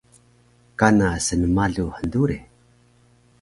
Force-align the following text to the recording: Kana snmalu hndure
Kana 0.79 1.09
snmalu 1.25 1.83
hndure 1.97 2.39